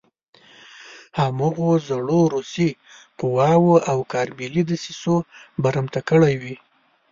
[1.19, 2.69] هماغو زړو روسي
[3.19, 5.15] قواوو او کارملي دسیسو
[5.63, 6.55] برمته کړی وي.